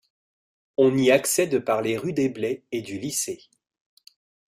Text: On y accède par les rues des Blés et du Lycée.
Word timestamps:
On 0.77 0.97
y 0.97 1.11
accède 1.11 1.59
par 1.63 1.83
les 1.83 1.95
rues 1.95 2.11
des 2.13 2.27
Blés 2.27 2.65
et 2.71 2.81
du 2.81 2.97
Lycée. 2.97 3.43